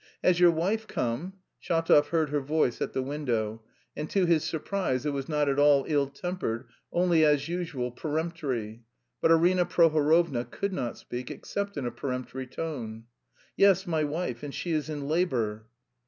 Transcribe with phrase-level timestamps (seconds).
[0.23, 3.61] "Has your wife come?" Shatov heard her voice at the window,
[3.95, 8.81] and to his surprise it was not at all ill tempered, only as usual peremptory,
[9.21, 13.03] but Arina Prohorovna could not speak except in a peremptory tone.
[13.55, 15.67] "Yes, my wife, and she is in labour."